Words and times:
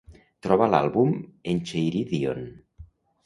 Troba 0.45 0.69
l'àlbum 0.75 1.11
Encheiridion. 1.53 2.43